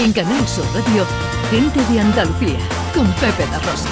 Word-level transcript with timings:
En 0.00 0.12
Canal 0.12 0.46
Sur 0.46 0.64
Radio, 0.66 1.04
Gente 1.50 1.80
de 1.92 1.98
Andalucía, 2.00 2.58
con 2.94 3.04
Pepe 3.14 3.44
da 3.50 3.58
Rosa. 3.58 3.88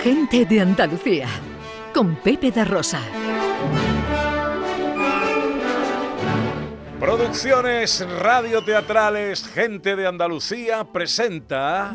Gente 0.00 0.44
de 0.44 0.60
Andalucía, 0.60 1.26
con 1.92 2.14
Pepe 2.14 2.52
da 2.52 2.64
Rosa. 2.64 3.00
Producciones 7.00 8.06
radioteatrales 8.20 9.48
Gente 9.48 9.96
de 9.96 10.06
Andalucía 10.06 10.84
presenta 10.84 11.92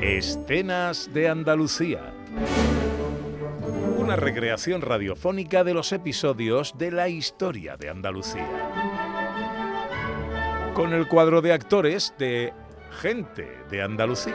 Escenas 0.00 1.12
de 1.12 1.28
Andalucía. 1.28 2.12
Una 4.10 4.16
recreación 4.16 4.82
radiofónica 4.82 5.62
de 5.62 5.72
los 5.72 5.92
episodios 5.92 6.76
de 6.76 6.90
la 6.90 7.08
historia 7.08 7.76
de 7.76 7.90
Andalucía. 7.90 8.44
Con 10.74 10.92
el 10.92 11.06
cuadro 11.06 11.40
de 11.40 11.52
actores 11.52 12.12
de 12.18 12.52
Gente 13.00 13.46
de 13.70 13.82
Andalucía. 13.82 14.34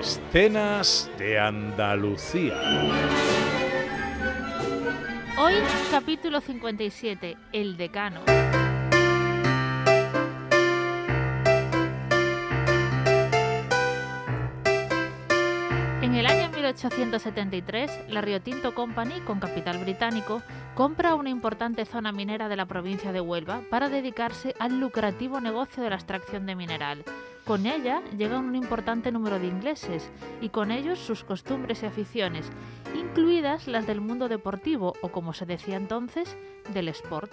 Escenas 0.00 1.08
de 1.16 1.38
Andalucía. 1.38 2.60
Hoy, 5.38 5.54
capítulo 5.92 6.40
57, 6.40 7.36
El 7.52 7.76
decano. 7.76 8.22
1873, 16.74 18.10
la 18.10 18.20
Rio 18.20 18.42
Tinto 18.42 18.74
Company, 18.74 19.20
con 19.20 19.40
capital 19.40 19.78
británico, 19.78 20.42
compra 20.74 21.14
una 21.14 21.30
importante 21.30 21.86
zona 21.86 22.12
minera 22.12 22.48
de 22.48 22.56
la 22.56 22.66
provincia 22.66 23.10
de 23.10 23.22
Huelva 23.22 23.62
para 23.70 23.88
dedicarse 23.88 24.54
al 24.58 24.78
lucrativo 24.78 25.40
negocio 25.40 25.82
de 25.82 25.90
la 25.90 25.96
extracción 25.96 26.44
de 26.44 26.54
mineral. 26.54 27.04
Con 27.46 27.64
ella 27.64 28.02
llegan 28.18 28.44
un 28.44 28.54
importante 28.54 29.10
número 29.10 29.38
de 29.38 29.46
ingleses 29.46 30.10
y 30.42 30.50
con 30.50 30.70
ellos 30.70 30.98
sus 30.98 31.24
costumbres 31.24 31.82
y 31.82 31.86
aficiones, 31.86 32.50
incluidas 32.94 33.66
las 33.66 33.86
del 33.86 34.02
mundo 34.02 34.28
deportivo 34.28 34.92
o 35.00 35.08
como 35.08 35.32
se 35.32 35.46
decía 35.46 35.76
entonces, 35.76 36.36
del 36.74 36.88
sport. 36.88 37.32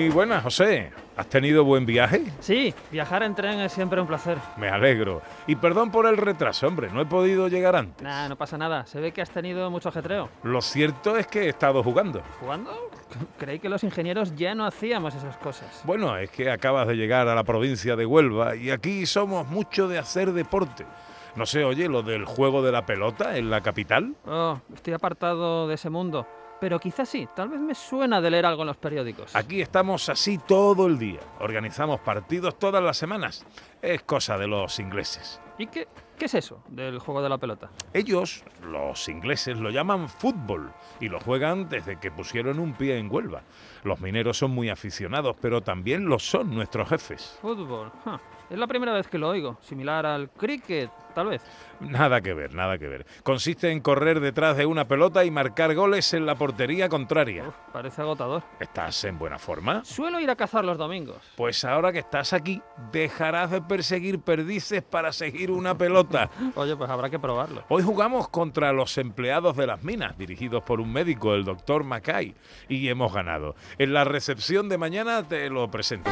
Muy 0.00 0.08
buenas, 0.08 0.42
José. 0.42 0.90
¿Has 1.14 1.26
tenido 1.26 1.62
buen 1.62 1.84
viaje? 1.84 2.24
Sí, 2.40 2.72
viajar 2.90 3.22
en 3.22 3.34
tren 3.34 3.60
es 3.60 3.70
siempre 3.70 4.00
un 4.00 4.06
placer. 4.06 4.38
Me 4.56 4.70
alegro. 4.70 5.20
Y 5.46 5.56
perdón 5.56 5.90
por 5.90 6.06
el 6.06 6.16
retraso, 6.16 6.66
hombre, 6.66 6.88
no 6.90 7.02
he 7.02 7.04
podido 7.04 7.48
llegar 7.48 7.76
antes. 7.76 8.02
Nah, 8.02 8.26
no 8.26 8.36
pasa 8.36 8.56
nada. 8.56 8.86
Se 8.86 8.98
ve 8.98 9.12
que 9.12 9.20
has 9.20 9.28
tenido 9.28 9.70
mucho 9.70 9.90
ajetreo. 9.90 10.30
Lo 10.42 10.62
cierto 10.62 11.18
es 11.18 11.26
que 11.26 11.42
he 11.42 11.48
estado 11.50 11.82
jugando. 11.82 12.22
¿Jugando? 12.40 12.90
Creí 13.38 13.58
que 13.58 13.68
los 13.68 13.84
ingenieros 13.84 14.34
ya 14.36 14.54
no 14.54 14.64
hacíamos 14.64 15.14
esas 15.14 15.36
cosas. 15.36 15.82
Bueno, 15.84 16.16
es 16.16 16.30
que 16.30 16.50
acabas 16.50 16.88
de 16.88 16.96
llegar 16.96 17.28
a 17.28 17.34
la 17.34 17.44
provincia 17.44 17.94
de 17.94 18.06
Huelva 18.06 18.56
y 18.56 18.70
aquí 18.70 19.04
somos 19.04 19.46
mucho 19.48 19.86
de 19.86 19.98
hacer 19.98 20.32
deporte. 20.32 20.86
No 21.36 21.46
sé, 21.46 21.64
oye, 21.64 21.88
lo 21.88 22.02
del 22.02 22.24
juego 22.24 22.62
de 22.62 22.72
la 22.72 22.86
pelota 22.86 23.36
en 23.36 23.50
la 23.50 23.60
capital. 23.60 24.14
Oh, 24.26 24.60
estoy 24.74 24.94
apartado 24.94 25.68
de 25.68 25.74
ese 25.74 25.90
mundo. 25.90 26.26
Pero 26.60 26.78
quizás 26.78 27.08
sí, 27.08 27.26
tal 27.34 27.48
vez 27.48 27.58
me 27.58 27.74
suena 27.74 28.20
de 28.20 28.30
leer 28.30 28.44
algo 28.44 28.62
en 28.62 28.66
los 28.66 28.76
periódicos. 28.76 29.34
Aquí 29.34 29.62
estamos 29.62 30.10
así 30.10 30.36
todo 30.36 30.86
el 30.86 30.98
día. 30.98 31.20
Organizamos 31.38 32.00
partidos 32.00 32.58
todas 32.58 32.82
las 32.84 32.98
semanas. 32.98 33.46
Es 33.80 34.02
cosa 34.02 34.36
de 34.36 34.46
los 34.46 34.78
ingleses. 34.78 35.40
¿Y 35.56 35.68
qué, 35.68 35.88
qué 36.18 36.26
es 36.26 36.34
eso 36.34 36.62
del 36.68 36.98
juego 36.98 37.22
de 37.22 37.30
la 37.30 37.38
pelota? 37.38 37.70
Ellos, 37.94 38.44
los 38.62 39.08
ingleses, 39.08 39.56
lo 39.58 39.70
llaman 39.70 40.10
fútbol 40.10 40.70
y 41.00 41.08
lo 41.08 41.18
juegan 41.20 41.70
desde 41.70 41.98
que 41.98 42.10
pusieron 42.10 42.58
un 42.58 42.74
pie 42.74 42.98
en 42.98 43.10
Huelva. 43.10 43.42
Los 43.82 44.00
mineros 44.02 44.36
son 44.36 44.50
muy 44.50 44.68
aficionados, 44.68 45.36
pero 45.40 45.62
también 45.62 46.10
lo 46.10 46.18
son 46.18 46.54
nuestros 46.54 46.90
jefes. 46.90 47.38
Fútbol. 47.40 47.90
Ja, 48.04 48.20
Es 48.50 48.58
la 48.58 48.66
primera 48.66 48.92
vez 48.92 49.06
que 49.06 49.16
lo 49.16 49.28
oigo. 49.28 49.58
Similar 49.62 50.04
al 50.04 50.28
cricket, 50.30 50.90
tal 51.14 51.28
vez. 51.28 51.40
Nada 51.78 52.20
que 52.20 52.34
ver, 52.34 52.52
nada 52.52 52.78
que 52.78 52.88
ver. 52.88 53.06
Consiste 53.22 53.70
en 53.70 53.80
correr 53.80 54.18
detrás 54.18 54.56
de 54.56 54.66
una 54.66 54.88
pelota 54.88 55.24
y 55.24 55.30
marcar 55.30 55.72
goles 55.76 56.12
en 56.14 56.26
la 56.26 56.34
portería 56.34 56.88
contraria. 56.88 57.46
Uf, 57.46 57.54
parece 57.72 58.02
agotador. 58.02 58.42
¿Estás 58.58 59.04
en 59.04 59.20
buena 59.20 59.38
forma? 59.38 59.84
Suelo 59.84 60.18
ir 60.18 60.28
a 60.30 60.34
cazar 60.34 60.64
los 60.64 60.76
domingos. 60.78 61.18
Pues 61.36 61.64
ahora 61.64 61.92
que 61.92 62.00
estás 62.00 62.32
aquí, 62.32 62.60
dejarás 62.90 63.52
de 63.52 63.62
perseguir 63.62 64.18
perdices 64.18 64.82
para 64.82 65.12
seguir 65.12 65.52
una 65.52 65.78
pelota. 65.78 66.28
Oye, 66.56 66.74
pues 66.74 66.90
habrá 66.90 67.08
que 67.08 67.20
probarlo. 67.20 67.62
Hoy 67.68 67.84
jugamos 67.84 68.28
contra 68.28 68.72
los 68.72 68.98
empleados 68.98 69.56
de 69.56 69.68
las 69.68 69.84
minas, 69.84 70.18
dirigidos 70.18 70.64
por 70.64 70.80
un 70.80 70.92
médico, 70.92 71.34
el 71.34 71.44
doctor 71.44 71.84
Mackay, 71.84 72.34
y 72.68 72.88
hemos 72.88 73.14
ganado. 73.14 73.54
En 73.78 73.92
la 73.92 74.02
recepción 74.02 74.68
de 74.68 74.76
mañana 74.76 75.22
te 75.22 75.48
lo 75.48 75.70
presento. 75.70 76.10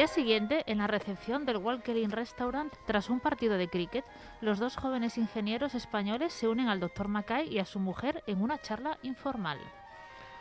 Día 0.00 0.08
siguiente, 0.08 0.62
en 0.64 0.78
la 0.78 0.86
recepción 0.86 1.44
del 1.44 1.58
Walker 1.58 1.94
Inn 1.94 2.10
Restaurant, 2.10 2.72
tras 2.86 3.10
un 3.10 3.20
partido 3.20 3.58
de 3.58 3.68
cricket, 3.68 4.02
los 4.40 4.58
dos 4.58 4.74
jóvenes 4.74 5.18
ingenieros 5.18 5.74
españoles 5.74 6.32
se 6.32 6.48
unen 6.48 6.68
al 6.68 6.80
Dr. 6.80 7.06
Mackay 7.06 7.54
y 7.54 7.58
a 7.58 7.66
su 7.66 7.78
mujer 7.78 8.24
en 8.26 8.40
una 8.40 8.56
charla 8.56 8.96
informal. 9.02 9.58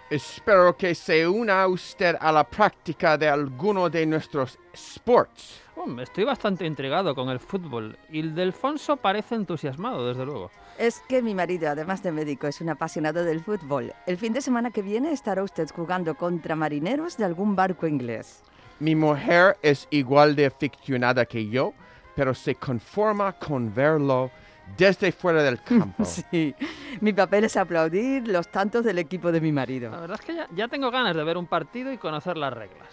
Espero 0.10 0.78
que 0.78 0.96
se 0.96 1.28
una 1.28 1.68
usted 1.68 2.16
a 2.22 2.32
la 2.32 2.46
práctica 2.46 3.18
de 3.18 3.28
alguno 3.28 3.90
de 3.90 4.06
nuestros 4.06 4.58
sports. 4.72 5.62
Um, 5.76 6.00
estoy 6.00 6.24
bastante 6.24 6.66
intrigado 6.66 7.14
con 7.14 7.28
el 7.28 7.42
fútbol. 7.42 7.98
Y 8.10 8.22
el 8.22 8.34
Delfonso 8.34 8.96
parece 8.96 9.36
entusiasmado, 9.36 10.08
desde 10.08 10.26
luego. 10.26 10.52
Es 10.78 11.02
que 11.10 11.22
mi 11.22 11.36
marido, 11.36 11.70
además 11.70 12.02
de 12.02 12.14
médico, 12.14 12.48
es 12.48 12.62
un 12.62 12.70
apasionado 12.70 13.26
del 13.26 13.42
fútbol. 13.42 13.94
El 14.08 14.16
fin 14.16 14.32
de 14.32 14.40
semana 14.40 14.72
que 14.72 14.82
viene 14.82 15.12
estará 15.12 15.44
usted 15.44 15.68
jugando 15.70 16.16
contra 16.16 16.56
marineros 16.56 17.18
de 17.18 17.26
algún 17.26 17.58
barco 17.58 17.88
inglés. 17.88 18.42
Mi 18.80 18.96
mujer 18.96 19.58
es 19.62 19.88
igual 19.92 20.36
de 20.36 20.46
aficionada 20.48 21.26
que 21.26 21.48
yo, 21.50 21.74
pero 22.16 22.34
se 22.34 22.56
conforma 22.56 23.34
con 23.34 23.74
verlo 23.74 24.32
desde 24.78 25.12
fuera 25.12 25.44
del 25.44 25.62
campo. 25.64 26.06
Sí, 26.06 26.56
mi 27.02 27.12
papel 27.14 27.44
es 27.46 27.58
aplaudir 27.58 28.28
los 28.28 28.50
tantos 28.50 28.86
del 28.86 29.00
equipo 29.00 29.32
de 29.32 29.42
mi 29.42 29.50
La 29.50 29.54
marido. 29.56 29.92
verdad 29.92 30.18
es 30.20 30.26
que 30.26 30.36
ya, 30.36 30.48
ya 30.56 30.68
tengo 30.68 30.92
ganas 30.92 31.16
de 31.16 31.24
ver 31.24 31.38
un 31.38 31.48
partido 31.48 31.92
y 31.92 31.98
conocer 31.98 32.38
las 32.38 32.54
reglas. 32.54 32.88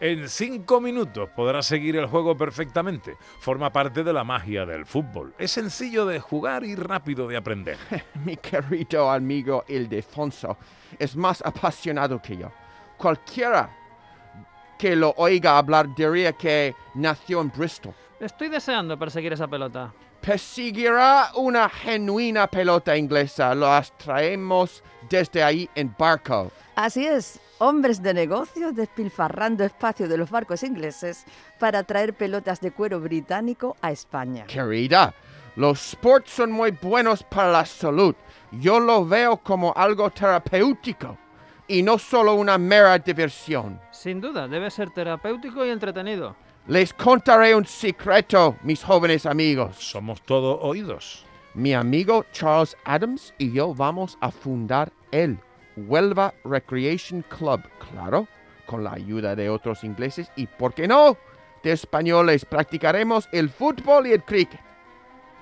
En 0.00 0.28
cinco 0.28 0.80
minutos 0.80 1.30
podrás 1.36 1.66
seguir 1.66 1.96
el 1.96 2.06
juego 2.06 2.36
perfectamente. 2.36 3.16
Forma 3.38 3.72
parte 3.72 4.02
de 4.02 4.12
la 4.12 4.24
magia 4.24 4.66
del 4.66 4.84
fútbol. 4.84 5.32
Es 5.38 5.52
sencillo 5.52 6.04
de 6.04 6.18
jugar 6.20 6.64
y 6.64 6.74
rápido 6.74 7.28
de 7.28 7.36
aprender. 7.36 7.78
Mi 8.24 8.36
querido 8.36 9.10
amigo 9.10 9.64
Ildefonso 9.68 10.58
es 10.98 11.16
más 11.16 11.40
apasionado 11.46 12.20
que 12.20 12.36
yo. 12.36 12.50
Cualquiera 12.98 13.70
que 14.84 14.94
lo 14.94 15.14
oiga 15.16 15.56
hablar 15.56 15.94
diría 15.94 16.34
que 16.34 16.76
nació 16.94 17.40
en 17.40 17.50
Bristol. 17.50 17.94
Estoy 18.20 18.50
deseando 18.50 18.98
perseguir 18.98 19.32
esa 19.32 19.48
pelota. 19.48 19.94
Perseguirá 20.20 21.30
una 21.36 21.70
genuina 21.70 22.46
pelota 22.46 22.94
inglesa. 22.94 23.54
Las 23.54 23.96
traemos 23.96 24.84
desde 25.08 25.42
ahí 25.42 25.70
en 25.74 25.94
barco. 25.98 26.52
Así 26.76 27.06
es, 27.06 27.40
hombres 27.60 28.02
de 28.02 28.12
negocios 28.12 28.74
despilfarrando 28.74 29.64
espacio 29.64 30.06
de 30.06 30.18
los 30.18 30.30
barcos 30.30 30.62
ingleses 30.62 31.24
para 31.58 31.82
traer 31.84 32.12
pelotas 32.12 32.60
de 32.60 32.70
cuero 32.70 33.00
británico 33.00 33.78
a 33.80 33.90
España. 33.90 34.44
Querida, 34.48 35.14
los 35.56 35.80
sports 35.80 36.30
son 36.30 36.52
muy 36.52 36.72
buenos 36.72 37.22
para 37.22 37.50
la 37.50 37.64
salud. 37.64 38.14
Yo 38.52 38.80
lo 38.80 39.06
veo 39.06 39.38
como 39.38 39.72
algo 39.74 40.10
terapéutico 40.10 41.16
y 41.66 41.82
no 41.82 41.98
solo 41.98 42.34
una 42.34 42.58
mera 42.58 42.98
diversión. 42.98 43.80
Sin 43.90 44.20
duda, 44.20 44.48
debe 44.48 44.70
ser 44.70 44.90
terapéutico 44.90 45.64
y 45.64 45.70
entretenido. 45.70 46.36
Les 46.66 46.94
contaré 46.94 47.54
un 47.54 47.66
secreto, 47.66 48.56
mis 48.62 48.82
jóvenes 48.82 49.26
amigos. 49.26 49.76
Somos 49.76 50.22
todo 50.22 50.60
oídos. 50.60 51.24
Mi 51.54 51.74
amigo 51.74 52.24
Charles 52.32 52.76
Adams 52.84 53.34
y 53.38 53.52
yo 53.52 53.74
vamos 53.74 54.16
a 54.20 54.30
fundar 54.30 54.90
el 55.12 55.38
Huelva 55.76 56.34
Recreation 56.44 57.22
Club, 57.22 57.60
claro, 57.90 58.26
con 58.66 58.82
la 58.82 58.92
ayuda 58.92 59.36
de 59.36 59.50
otros 59.50 59.84
ingleses 59.84 60.30
y, 60.36 60.46
¿por 60.46 60.74
qué 60.74 60.88
no?, 60.88 61.16
de 61.62 61.72
españoles. 61.72 62.44
Practicaremos 62.44 63.28
el 63.32 63.50
fútbol 63.50 64.06
y 64.06 64.12
el 64.12 64.22
cricket. 64.22 64.60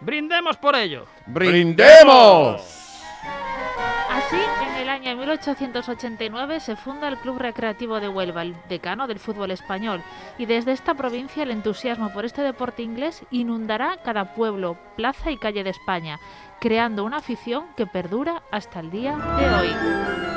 ¡Brindemos 0.00 0.56
por 0.56 0.74
ello! 0.74 1.06
¡Brindemos! 1.26 2.81
En 4.32 4.76
el 4.78 4.88
año 4.88 5.14
1889 5.16 6.60
se 6.60 6.76
funda 6.76 7.08
el 7.08 7.18
Club 7.18 7.38
Recreativo 7.38 8.00
de 8.00 8.08
Huelva, 8.08 8.42
el 8.42 8.56
decano 8.68 9.06
del 9.06 9.18
fútbol 9.18 9.50
español, 9.50 10.02
y 10.38 10.46
desde 10.46 10.72
esta 10.72 10.94
provincia 10.94 11.42
el 11.42 11.50
entusiasmo 11.50 12.12
por 12.12 12.24
este 12.24 12.42
deporte 12.42 12.82
inglés 12.82 13.22
inundará 13.30 13.98
cada 14.02 14.34
pueblo, 14.34 14.78
plaza 14.96 15.30
y 15.30 15.36
calle 15.36 15.64
de 15.64 15.70
España, 15.70 16.18
creando 16.60 17.04
una 17.04 17.18
afición 17.18 17.66
que 17.76 17.86
perdura 17.86 18.42
hasta 18.50 18.80
el 18.80 18.90
día 18.90 19.16
de 19.16 19.50
hoy. 19.50 20.31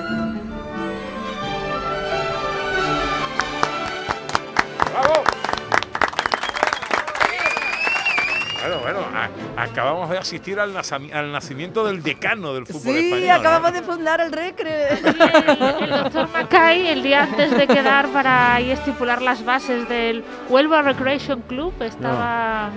Acabamos 9.58 10.10
de 10.10 10.18
asistir 10.18 10.60
al, 10.60 10.74
al 10.76 11.32
nacimiento 11.32 11.86
del 11.86 12.02
decano 12.04 12.54
del 12.54 12.66
fútbol 12.66 12.94
Sí, 12.96 13.06
español. 13.14 13.28
¿no? 13.28 13.34
acabamos 13.36 13.74
de 13.74 13.82
fundar 13.82 14.22
el 14.22 14.32
Recre. 14.32 14.88
el, 14.94 15.84
el 15.84 15.90
doctor 15.90 16.30
Mackay, 16.32 16.88
el 16.88 17.04
día 17.04 17.24
antes 17.24 17.52
de 17.58 17.68
quedar 17.68 18.08
para 18.10 18.56
ahí 18.56 18.72
estipular 18.72 19.22
las 19.22 19.44
bases 19.46 19.88
del 19.90 20.24
Huelva 20.50 20.82
Recreation 20.82 21.42
Club, 21.42 21.74
estaba. 21.82 22.72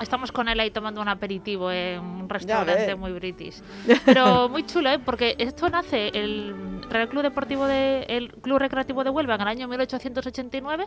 Estamos 0.00 0.32
con 0.32 0.48
él 0.48 0.58
ahí 0.58 0.70
tomando 0.70 1.02
un 1.02 1.08
aperitivo 1.08 1.70
en 1.70 2.00
un 2.00 2.28
restaurante 2.28 2.94
muy 2.94 3.12
british. 3.12 3.60
Pero 4.06 4.48
muy 4.48 4.64
chulo, 4.64 4.88
¿eh? 4.90 4.98
Porque 4.98 5.34
esto 5.38 5.68
nace 5.68 6.08
el 6.14 6.79
Real 6.90 7.08
Club 7.08 7.22
Deportivo 7.22 7.66
de 7.66 8.02
el 8.08 8.32
Club 8.32 8.58
Recreativo 8.58 9.04
de 9.04 9.10
Huelva 9.10 9.36
en 9.36 9.40
el 9.42 9.48
año 9.48 9.68
1889, 9.68 10.86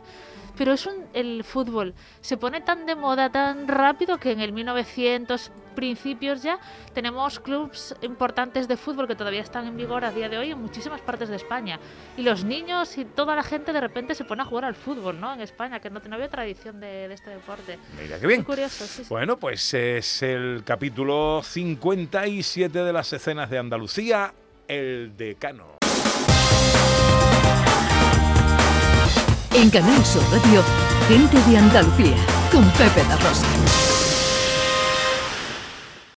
pero 0.57 0.73
es 0.73 0.85
un 0.85 1.05
el 1.13 1.43
fútbol 1.43 1.93
se 2.21 2.37
pone 2.37 2.61
tan 2.61 2.85
de 2.85 2.95
moda 2.95 3.31
tan 3.31 3.67
rápido 3.67 4.17
que 4.17 4.31
en 4.31 4.39
el 4.39 4.51
1900 4.53 5.51
principios 5.75 6.43
ya 6.43 6.59
tenemos 6.93 7.39
clubs 7.39 7.95
importantes 8.01 8.67
de 8.67 8.77
fútbol 8.77 9.07
que 9.07 9.15
todavía 9.15 9.41
están 9.41 9.65
en 9.65 9.75
vigor 9.75 10.05
a 10.05 10.11
día 10.11 10.29
de 10.29 10.37
hoy 10.37 10.51
en 10.51 10.61
muchísimas 10.61 11.01
partes 11.01 11.29
de 11.29 11.35
España. 11.35 11.79
Y 12.15 12.21
los 12.21 12.43
niños 12.43 12.95
y 12.97 13.05
toda 13.05 13.35
la 13.35 13.41
gente 13.41 13.73
de 13.73 13.81
repente 13.81 14.13
se 14.13 14.23
pone 14.23 14.43
a 14.43 14.45
jugar 14.45 14.65
al 14.65 14.75
fútbol, 14.75 15.19
¿no? 15.19 15.33
En 15.33 15.41
España, 15.41 15.79
que 15.79 15.89
no, 15.89 15.99
no 16.07 16.15
había 16.15 16.29
tradición 16.29 16.79
de, 16.79 17.07
de 17.07 17.13
este 17.13 17.31
deporte. 17.31 17.79
Mira 17.99 18.19
qué 18.19 18.27
bien. 18.27 18.41
Muy 18.41 18.45
curioso, 18.45 18.85
sí, 18.85 19.03
sí. 19.03 19.09
Bueno, 19.09 19.37
pues 19.37 19.73
es 19.73 20.21
el 20.21 20.61
capítulo 20.63 21.41
57 21.43 22.83
de 22.83 22.93
las 22.93 23.11
escenas 23.11 23.49
de 23.49 23.57
Andalucía, 23.57 24.31
el 24.67 25.17
decano. 25.17 25.82
En 29.55 29.69
Canal 29.69 30.03
Sur 30.03 30.23
Radio, 30.31 30.63
gente 31.07 31.37
de 31.49 31.57
Andalucía, 31.57 32.17
con 32.51 32.63
Pepe 32.71 33.03
da 33.07 33.17
Rosa. 33.17 34.02